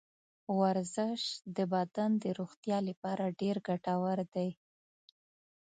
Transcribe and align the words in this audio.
ورزش 0.59 1.21
د 1.55 1.57
بدن 1.73 2.11
د 2.23 2.25
روغتیا 2.39 2.77
لپاره 2.89 3.35
ډېر 3.41 3.55
ګټور 3.67 4.17
دی. 4.35 4.49